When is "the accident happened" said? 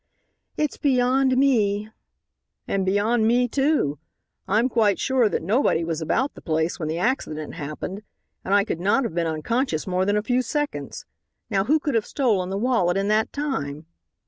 6.89-8.01